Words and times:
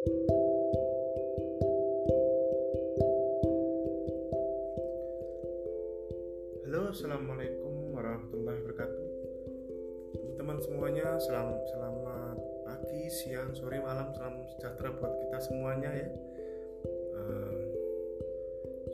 Halo, 0.00 0.16
assalamualaikum 6.88 7.92
warahmatullahi 7.92 8.64
wabarakatuh. 8.64 9.04
Teman-teman 10.16 10.56
semuanya, 10.64 11.20
selam, 11.20 11.52
selamat 11.68 12.40
pagi, 12.64 13.12
siang, 13.12 13.52
sore, 13.52 13.76
malam, 13.84 14.08
salam 14.16 14.40
sejahtera 14.56 14.88
buat 14.96 15.20
kita 15.20 15.36
semuanya 15.44 15.92
ya. 15.92 16.08
Uh, 17.12 17.60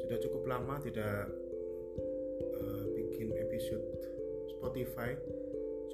sudah 0.02 0.18
cukup 0.18 0.43
lama 0.50 0.75
tidak 0.82 1.30
uh, 2.50 2.82
bikin 2.98 3.30
episode 3.46 3.86
Spotify, 4.59 5.14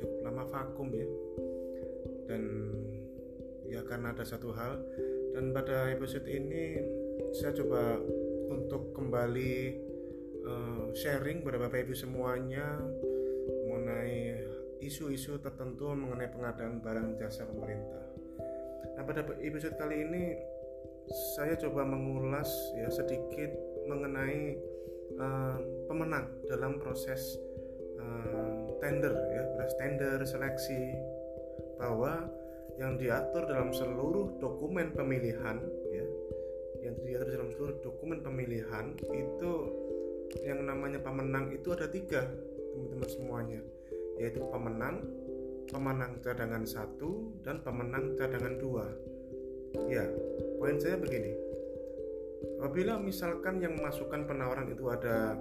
cukup 0.01 0.25
lama 0.25 0.49
vakum 0.49 0.89
ya. 0.89 1.05
Dan 2.33 2.73
ya 3.67 3.81
karena 3.87 4.15
ada 4.15 4.25
satu 4.27 4.55
hal 4.55 4.83
dan 5.33 5.51
pada 5.57 5.89
episode 5.89 6.29
ini 6.29 6.80
saya 7.33 7.57
coba 7.57 7.97
untuk 8.53 8.93
kembali 8.93 9.55
uh, 10.45 10.84
sharing 10.93 11.41
kepada 11.41 11.59
Bapak 11.69 11.89
Ibu 11.89 11.95
semuanya 11.97 12.77
mengenai 13.65 14.45
isu-isu 14.83 15.39
tertentu 15.41 15.95
mengenai 15.95 16.29
pengadaan 16.29 16.83
barang 16.83 17.17
jasa 17.17 17.47
pemerintah. 17.47 18.05
Nah, 18.98 19.03
pada 19.06 19.25
episode 19.41 19.79
kali 19.79 20.05
ini 20.05 20.25
saya 21.37 21.56
coba 21.56 21.87
mengulas 21.87 22.51
ya 22.77 22.91
sedikit 22.91 23.51
mengenai 23.87 24.59
uh, 25.17 25.56
pemenang 25.87 26.29
dalam 26.51 26.79
proses 26.79 27.39
uh, 27.98 28.69
tender 28.83 29.15
ya, 29.33 29.42
proses 29.56 29.75
tender 29.79 30.19
seleksi 30.27 30.98
bahwa 31.79 32.27
yang 32.81 32.97
diatur 32.97 33.45
dalam 33.45 33.71
seluruh 33.73 34.41
dokumen 34.41 34.93
pemilihan 34.97 35.61
ya. 35.93 36.07
Yang 36.83 36.97
diatur 37.05 37.29
dalam 37.29 37.51
seluruh 37.53 37.77
dokumen 37.85 38.19
pemilihan 38.25 38.97
itu 39.12 39.53
yang 40.42 40.64
namanya 40.64 40.98
pemenang 41.05 41.53
itu 41.53 41.70
ada 41.77 41.87
tiga 41.87 42.25
teman-teman 42.73 43.09
semuanya. 43.09 43.61
Yaitu 44.17 44.41
pemenang 44.48 45.05
pemenang 45.69 46.20
cadangan 46.20 46.64
satu 46.69 47.33
dan 47.45 47.61
pemenang 47.61 48.17
cadangan 48.17 48.55
dua. 48.56 48.86
Ya 49.89 50.05
poin 50.61 50.77
saya 50.81 50.97
begini. 51.01 51.33
Apabila 52.59 52.98
misalkan 52.98 53.59
yang 53.59 53.75
masukkan 53.79 54.23
penawaran 54.23 54.70
itu 54.70 54.86
ada 54.86 55.34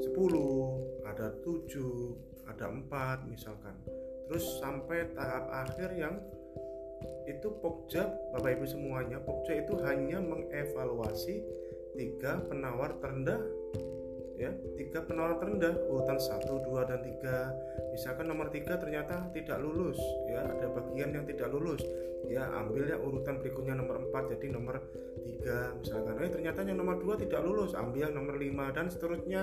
10 0.00 0.16
ada 1.04 1.28
7 1.44 2.48
ada 2.48 2.66
4 2.72 3.28
misalkan. 3.28 3.76
Terus 4.28 4.44
sampai 4.60 5.12
tahap 5.16 5.44
akhir 5.52 5.92
yang 5.96 6.16
itu 7.28 7.48
Pokja 7.60 8.08
Bapak 8.32 8.58
Ibu 8.58 8.64
semuanya 8.64 9.18
Pokja 9.20 9.60
itu 9.60 9.76
hanya 9.84 10.18
mengevaluasi 10.22 11.44
tiga 11.98 12.40
penawar 12.46 12.96
terendah 13.02 13.42
ya 14.38 14.54
tiga 14.78 15.02
penawar 15.02 15.42
terendah 15.42 15.74
urutan 15.90 16.14
1, 16.14 16.46
2, 16.46 16.90
dan 16.90 17.00
3 17.02 17.90
misalkan 17.90 18.30
nomor 18.30 18.54
3 18.54 18.70
ternyata 18.78 19.26
tidak 19.34 19.58
lulus 19.58 19.98
ya 20.30 20.46
ada 20.46 20.70
bagian 20.70 21.10
yang 21.10 21.26
tidak 21.26 21.50
lulus 21.50 21.82
ya 22.30 22.46
ambil 22.54 22.86
ya 22.86 22.96
urutan 23.02 23.42
berikutnya 23.42 23.74
nomor 23.78 23.98
4 24.10 24.34
jadi 24.38 24.46
nomor 24.54 24.78
3 25.44 25.80
misalkan. 25.84 26.14
Eh 26.24 26.30
ternyata 26.32 26.64
yang 26.64 26.80
nomor 26.80 26.98
2 26.98 27.22
tidak 27.22 27.40
lulus 27.44 27.76
ambil 27.76 28.10
yang 28.10 28.14
nomor 28.16 28.34
5 28.34 28.74
dan 28.74 28.86
seterusnya. 28.90 29.42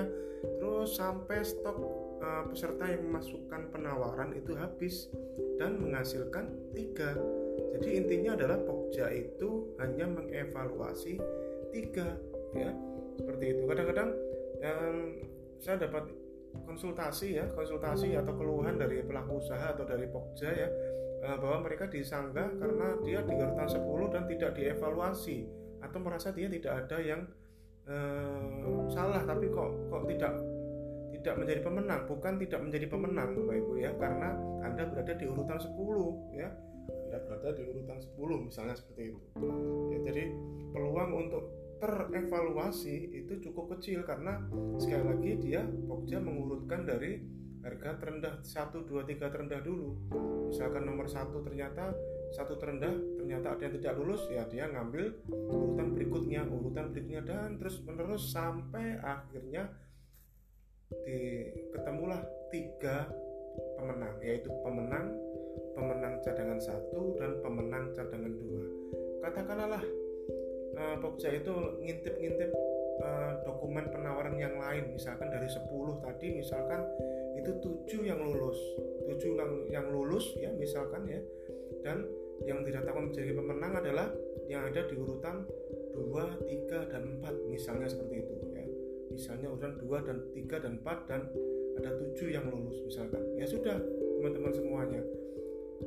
Terus 0.59 0.97
sampai 0.97 1.41
stok 1.41 1.77
uh, 2.21 2.43
peserta 2.49 2.85
yang 2.89 3.07
memasukkan 3.09 3.61
penawaran 3.73 4.35
itu 4.35 4.53
habis 4.57 5.09
dan 5.57 5.79
menghasilkan 5.79 6.51
3 6.75 7.44
jadi 7.75 7.89
intinya 7.99 8.31
adalah 8.39 8.57
Pokja 8.63 9.11
itu 9.11 9.75
hanya 9.83 10.07
mengevaluasi 10.07 11.19
tiga 11.75 12.15
ya. 12.55 12.71
Seperti 13.19 13.45
itu. 13.51 13.63
Kadang-kadang 13.67 14.09
yang 14.63 14.95
saya 15.59 15.75
dapat 15.83 16.07
konsultasi 16.63 17.35
ya 17.35 17.45
konsultasi 17.51 18.16
atau 18.16 18.31
keluhan 18.31 18.79
dari 18.79 19.03
pelaku 19.03 19.44
usaha 19.44 19.75
atau 19.75 19.83
dari 19.83 20.07
Pokja 20.07 20.50
ya 20.55 20.69
eh, 21.19 21.35
bahwa 21.35 21.67
mereka 21.67 21.91
disanggah 21.91 22.47
karena 22.55 22.95
dia 23.03 23.19
di 23.27 23.35
urutan 23.35 23.67
10 23.67 24.13
dan 24.16 24.23
tidak 24.31 24.51
dievaluasi 24.55 25.44
atau 25.83 26.00
merasa 26.00 26.31
dia 26.31 26.47
tidak 26.47 26.88
ada 26.88 26.97
yang 27.03 27.27
eh, 27.91 28.88
salah 28.88 29.19
tapi 29.27 29.51
kok 29.51 29.91
kok 29.91 30.07
tidak 30.07 30.31
tidak 31.19 31.35
menjadi 31.41 31.61
pemenang. 31.66 32.01
Bukan 32.07 32.33
tidak 32.39 32.59
menjadi 32.63 32.85
pemenang 32.88 33.29
Bapak 33.35 33.55
Ibu 33.59 33.73
ya 33.83 33.91
karena 34.00 34.29
Anda 34.63 34.83
berada 34.88 35.13
di 35.17 35.25
urutan 35.27 35.59
10 35.59 35.75
ya 36.39 36.47
berada 37.35 37.51
di 37.51 37.63
urutan 37.68 38.00
10 38.00 38.47
misalnya 38.47 38.75
seperti 38.79 39.12
itu. 39.12 39.19
Ya, 39.91 40.00
jadi 40.07 40.23
peluang 40.72 41.12
untuk 41.12 41.44
terevaluasi 41.84 43.12
itu 43.12 43.51
cukup 43.51 43.75
kecil 43.78 44.07
karena 44.07 44.40
sekali 44.79 45.03
lagi 45.03 45.31
dia 45.44 45.62
Pokja 45.68 46.24
mengurutkan 46.24 46.88
dari 46.88 47.19
harga 47.59 47.97
terendah 48.00 48.40
1, 48.40 48.88
2, 48.88 49.03
3 49.03 49.34
terendah 49.34 49.59
dulu. 49.59 50.00
Misalkan 50.47 50.88
nomor 50.88 51.12
satu 51.12 51.44
ternyata 51.44 51.91
satu 52.34 52.57
terendah 52.57 52.91
ternyata 53.22 53.56
ada 53.56 53.62
yang 53.69 53.75
tidak 53.79 53.94
lulus 54.01 54.28
ya 54.28 54.44
dia 54.50 54.68
ngambil 54.68 55.13
urutan 55.29 55.94
berikutnya 55.94 56.41
urutan 56.44 56.91
berikutnya 56.91 57.22
dan 57.24 57.56
terus 57.56 57.79
menerus 57.85 58.34
sampai 58.34 59.00
akhirnya 59.00 59.72
di 61.06 61.47
ketemulah 61.72 62.22
tiga 62.51 63.07
pemenang 63.79 64.16
yaitu 64.19 64.51
pemenang 64.62 65.16
pemenang 65.75 66.24
cadangan 66.24 66.58
satu 66.58 67.19
dan 67.19 67.38
pemenang 67.44 67.91
cadangan 67.91 68.34
dua. 68.34 68.63
Katakanlah 69.22 69.84
uh, 70.80 70.96
Pokja 71.03 71.36
itu 71.36 71.53
ngintip-ngintip 71.84 72.52
uh, 73.03 73.44
dokumen 73.44 73.91
penawaran 73.91 74.40
yang 74.40 74.56
lain. 74.56 74.96
Misalkan 74.96 75.28
dari 75.30 75.52
10 75.52 75.68
tadi 76.02 76.28
misalkan 76.40 76.81
itu 77.36 77.52
7 77.59 78.08
yang 78.08 78.24
lulus. 78.24 78.58
7 79.12 79.22
yang, 79.36 79.52
yang 79.69 79.86
lulus 79.91 80.34
ya 80.40 80.50
misalkan 80.56 81.03
ya. 81.06 81.19
Dan 81.84 82.07
yang 82.47 82.63
dinyatakan 82.63 83.12
menjadi 83.12 83.31
pemenang 83.36 83.74
adalah 83.80 84.07
yang 84.52 84.66
ada 84.68 84.86
di 84.86 84.96
urutan 84.96 85.46
2, 85.96 86.12
3, 86.69 86.92
dan 86.92 87.03
4 87.24 87.52
misalnya 87.52 87.88
seperti 87.90 88.24
itu 88.24 88.34
ya. 88.53 88.63
Misalnya 89.12 89.47
urutan 89.52 89.74
2 89.80 90.07
dan 90.07 90.18
3 90.31 90.63
dan 90.63 90.74
4 90.84 91.09
dan 91.09 91.22
ada 91.75 91.90
7 92.00 92.36
yang 92.36 92.46
lulus 92.52 92.80
misalkan. 92.84 93.22
Ya 93.40 93.47
sudah 93.47 93.80
teman-teman 94.19 94.53
semuanya 94.56 95.02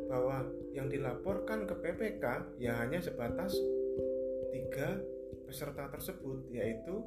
bahwa 0.08 0.44
yang 0.76 0.88
dilaporkan 0.92 1.64
ke 1.64 1.74
PPK 1.80 2.24
ya 2.60 2.76
hanya 2.80 3.00
sebatas 3.00 3.56
tiga 4.52 5.00
peserta 5.48 5.88
tersebut 5.88 6.44
yaitu 6.52 7.00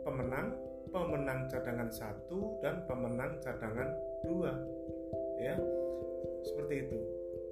pemenang, 0.00 0.56
pemenang 0.88 1.44
cadangan 1.52 1.92
satu 1.92 2.56
dan 2.64 2.80
pemenang 2.88 3.36
cadangan 3.44 3.92
dua. 4.24 4.56
Ya 5.36 5.54
seperti 6.42 6.88
itu. 6.88 6.98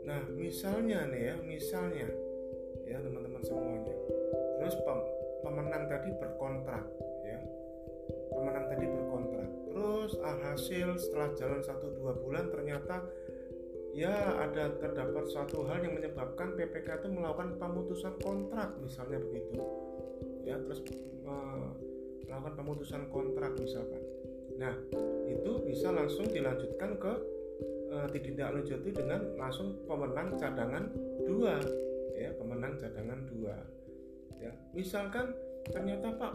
Nah 0.09 0.25
misalnya 0.33 1.05
nih 1.11 1.23
ya 1.33 1.35
misalnya 1.45 2.09
ya 2.89 2.97
teman-teman 3.03 3.43
semuanya. 3.45 3.97
Terus 4.57 4.75
pem 4.83 4.99
pemenang 5.45 5.85
tadi 5.87 6.09
berkontrak 6.17 6.85
ya. 7.29 7.39
Pemenang 8.33 8.65
tadi 8.73 8.87
berkontrak. 8.89 9.49
Terus 9.69 10.13
alhasil 10.25 10.89
setelah 10.97 11.31
jalan 11.37 11.61
satu 11.61 11.93
dua 11.93 12.17
bulan 12.17 12.49
ternyata 12.49 13.05
ya 13.97 14.13
ada 14.45 14.77
terdapat 14.77 15.25
suatu 15.33 15.65
hal 15.65 15.81
yang 15.81 15.97
menyebabkan 15.97 16.53
PPK 16.53 17.01
itu 17.01 17.09
melakukan 17.09 17.57
pemutusan 17.57 18.13
kontrak 18.21 18.77
misalnya 18.85 19.25
begitu. 19.25 19.57
Ya 20.45 20.61
terus 20.61 20.85
melakukan 21.25 22.55
pemutusan 22.61 23.09
kontrak 23.09 23.57
misalkan. 23.57 24.05
Nah 24.61 24.77
itu 25.25 25.65
bisa 25.65 25.89
langsung 25.97 26.29
dilanjutkan 26.29 27.01
ke 27.01 27.13
uh, 27.97 28.07
ditindaklanjuti 28.13 28.93
dengan 28.93 29.33
langsung 29.41 29.81
pemenang 29.89 30.37
cadangan 30.37 30.93
dua. 31.25 31.57
Ya 32.21 32.37
pemenang 32.37 32.77
cadangan 32.77 33.25
dua. 33.33 33.57
Ya 34.37 34.53
misalkan 34.77 35.33
ternyata 35.73 36.13
pak 36.21 36.33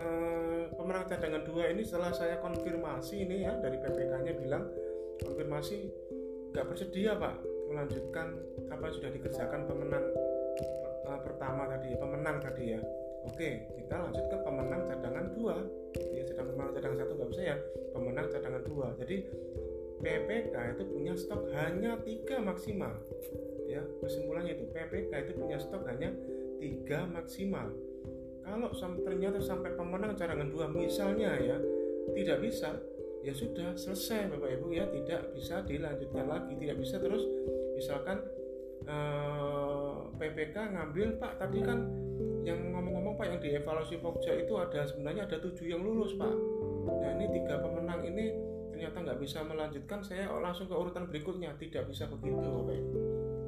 uh, 0.00 0.64
pemenang 0.80 1.04
cadangan 1.06 1.44
dua 1.44 1.76
ini 1.76 1.84
setelah 1.84 2.10
saya 2.16 2.40
konfirmasi 2.40 3.28
ini 3.28 3.44
ya 3.44 3.52
dari 3.60 3.76
PPK-nya 3.78 4.32
bilang 4.40 4.64
konfirmasi 5.20 5.86
nggak 6.50 6.66
bersedia 6.66 7.14
pak 7.14 7.38
melanjutkan 7.70 8.34
apa 8.70 8.82
yang 8.90 8.94
sudah 8.98 9.10
dikerjakan 9.14 9.60
pemenang 9.70 10.04
uh, 11.06 11.20
pertama 11.22 11.70
tadi 11.70 11.94
pemenang 11.94 12.36
tadi 12.42 12.64
ya. 12.74 12.80
Oke 13.20 13.68
kita 13.76 13.94
lanjut 14.00 14.24
ke 14.26 14.36
pemenang 14.42 14.82
cadangan 14.90 15.26
dua. 15.36 15.56
Ya 16.14 16.22
sedang 16.26 16.50
pemenang 16.54 16.72
cadangan 16.74 16.98
satu 16.98 17.12
nggak 17.14 17.30
bisa 17.30 17.42
ya. 17.42 17.56
Pemenang 17.94 18.26
cadangan 18.30 18.62
dua. 18.66 18.86
Jadi 18.98 19.16
PPK 20.00 20.54
itu 20.74 20.82
punya 20.88 21.12
stok 21.14 21.42
hanya 21.54 22.00
tiga 22.02 22.36
maksimal. 22.40 22.94
Ya 23.70 23.82
kesimpulannya 24.02 24.58
itu 24.58 24.64
PPK 24.72 25.12
itu 25.28 25.32
punya 25.38 25.58
stok 25.62 25.86
hanya 25.86 26.10
tiga 26.58 27.06
maksimal. 27.06 27.70
Kalau 28.40 28.72
ternyata 29.06 29.38
sampai 29.38 29.76
pemenang 29.78 30.18
cadangan 30.18 30.48
dua 30.50 30.66
misalnya 30.66 31.38
ya 31.38 31.60
tidak 32.16 32.42
bisa 32.42 32.74
ya 33.20 33.32
sudah 33.36 33.76
selesai 33.76 34.32
Bapak 34.32 34.50
Ibu 34.60 34.68
ya. 34.72 34.84
Tidak 34.88 35.36
bisa 35.36 35.60
dilanjutkan 35.64 36.24
lagi 36.28 36.52
tidak 36.56 36.76
bisa. 36.80 36.96
Terus 36.96 37.24
misalkan 37.76 38.18
uh, 38.88 40.08
PPK 40.16 40.56
ngambil 40.76 41.20
Pak 41.20 41.32
tadi 41.40 41.60
kan 41.60 41.78
yang 42.40 42.72
ngomong-ngomong 42.72 43.20
Pak 43.20 43.26
yang 43.36 43.40
dievaluasi 43.40 44.00
Pokja 44.00 44.32
itu 44.40 44.56
ada 44.56 44.88
sebenarnya 44.88 45.28
ada 45.28 45.36
tujuh 45.40 45.66
yang 45.68 45.84
lulus 45.84 46.16
Pak. 46.16 46.34
Nah 46.88 47.10
ini 47.20 47.26
tiga 47.36 47.60
pemenang 47.60 48.00
ini 48.04 48.32
ternyata 48.72 48.96
nggak 49.04 49.18
bisa 49.20 49.44
melanjutkan. 49.44 50.00
Saya 50.00 50.32
langsung 50.32 50.68
ke 50.68 50.74
urutan 50.74 51.04
berikutnya. 51.04 51.52
Tidak 51.60 51.84
bisa 51.84 52.08
begitu 52.08 52.40
Bapak 52.40 52.74
Ibu. 52.76 52.92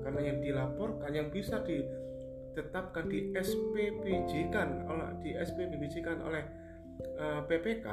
Karena 0.05 0.21
yang 0.21 0.39
dilaporkan 0.45 1.11
yang 1.17 1.29
bisa 1.33 1.65
ditetapkan 1.65 3.09
di 3.09 3.33
SPPJ 3.33 4.53
kan 4.53 4.85
oleh 4.85 5.09
di 5.25 5.33
SPPJ 5.33 5.95
kan 6.05 6.21
oleh 6.21 6.45
eh, 7.01 7.41
PPK 7.49 7.87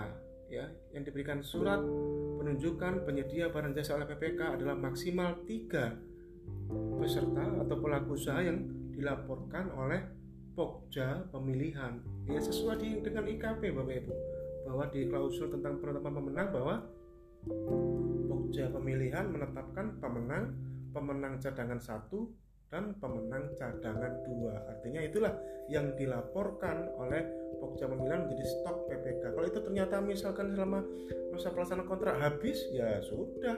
ya 0.50 0.66
yang 0.92 1.06
diberikan 1.06 1.46
surat 1.46 1.80
penunjukan 2.42 3.06
penyedia 3.06 3.54
barang 3.54 3.78
jasa 3.78 4.02
oleh 4.02 4.10
PPK 4.10 4.58
adalah 4.58 4.74
maksimal 4.74 5.46
tiga 5.46 5.94
peserta 6.98 7.46
atau 7.66 7.78
pelaku 7.78 8.18
usaha 8.18 8.42
yang 8.42 8.66
dilaporkan 8.94 9.70
oleh 9.74 10.02
Pokja 10.58 11.24
pemilihan. 11.32 12.04
Ya 12.28 12.36
sesuai 12.36 13.00
dengan 13.00 13.24
IKP 13.24 13.72
Bapak 13.72 13.96
Ibu 14.04 14.14
bahwa 14.68 14.84
di 14.92 15.08
klausul 15.08 15.48
tentang 15.56 15.80
penetapan 15.80 16.14
pemenang 16.20 16.48
bahwa 16.52 16.76
Pokja 18.28 18.68
pemilihan 18.68 19.32
menetapkan 19.32 19.96
pemenang 20.04 20.52
pemenang 20.92 21.40
cadangan 21.40 21.80
satu 21.80 22.28
dan 22.70 22.94
pemenang 23.02 23.54
cadangan 23.58 24.22
dua. 24.26 24.62
Artinya 24.70 25.02
itulah 25.02 25.34
yang 25.70 25.94
dilaporkan 25.98 26.90
oleh 26.98 27.26
Pokja 27.60 27.92
pemilihan 27.92 28.24
menjadi 28.24 28.46
stok 28.56 28.88
PPK 28.88 29.36
kalau 29.36 29.48
itu 29.52 29.60
ternyata 29.60 30.00
misalkan 30.00 30.56
selama 30.56 30.80
masa 31.36 31.52
pelaksanaan 31.52 31.90
kontrak 31.90 32.16
habis 32.16 32.56
ya 32.72 33.04
sudah. 33.04 33.58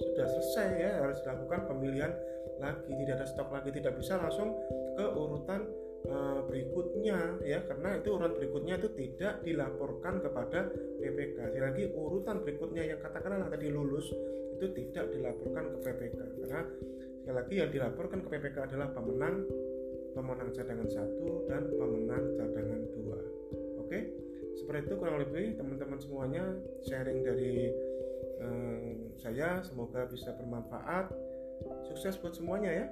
Sudah 0.00 0.26
selesai 0.26 0.68
ya 0.80 0.90
harus 1.04 1.20
dilakukan 1.20 1.60
pemilihan 1.68 2.12
lagi. 2.56 2.88
Tidak 2.88 3.14
ada 3.20 3.26
stok 3.28 3.52
lagi 3.52 3.70
tidak 3.74 4.00
bisa 4.00 4.16
langsung 4.16 4.56
ke 4.96 5.04
urutan 5.12 5.60
uh, 6.08 6.40
berikutnya 6.48 7.36
ya. 7.44 7.60
Karena 7.68 8.00
itu 8.00 8.08
urutan 8.16 8.32
berikutnya 8.38 8.74
itu 8.80 8.88
tidak 8.96 9.44
dilaporkan 9.44 10.14
kepada 10.24 10.72
PPK 11.02 11.36
sekali 11.52 11.60
lagi 11.60 11.84
urutan 11.92 12.40
berikutnya 12.40 12.82
yang 12.86 12.98
katakanlah 13.02 13.50
tadi 13.50 13.68
lulus 13.68 14.08
itu 14.56 14.66
tidak 14.72 15.10
dilaporkan 15.10 15.74
ke 15.74 15.78
PPK 15.84 16.18
karena 16.38 16.60
sekali 17.22 17.38
lagi 17.38 17.54
yang 17.62 17.70
dilaporkan 17.70 18.18
ke 18.26 18.28
PPK 18.34 18.66
adalah 18.66 18.90
pemenang 18.90 19.46
pemenang 20.12 20.50
cadangan 20.50 20.88
satu 20.90 21.46
dan 21.46 21.70
pemenang 21.70 22.24
cadangan 22.34 22.80
dua. 22.98 23.18
Oke? 23.78 24.10
Seperti 24.58 24.90
itu 24.90 24.94
kurang 24.98 25.22
lebih 25.22 25.56
teman-teman 25.56 25.96
semuanya 26.02 26.44
sharing 26.84 27.22
dari 27.22 27.70
saya. 29.22 29.62
Semoga 29.62 30.10
bisa 30.10 30.34
bermanfaat. 30.34 31.14
Sukses 31.86 32.18
buat 32.18 32.34
semuanya 32.34 32.70
ya 32.74 32.86